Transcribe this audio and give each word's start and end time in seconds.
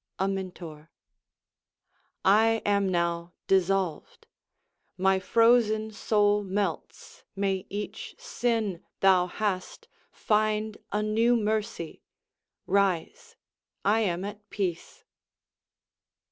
Amintor 0.17 0.89
I 2.25 2.63
am 2.65 2.89
now 2.89 3.33
dissolved: 3.45 4.25
My 4.97 5.19
frozen 5.19 5.91
soul 5.91 6.41
melts. 6.43 7.23
May 7.35 7.67
each 7.69 8.15
sin 8.17 8.83
thou 9.01 9.27
hast, 9.27 9.87
Find 10.11 10.79
a 10.91 11.03
new 11.03 11.35
mercy! 11.35 12.01
Rise; 12.65 13.35
I 13.85 13.99
am 13.99 14.25
at 14.25 14.49
peace. 14.49 15.05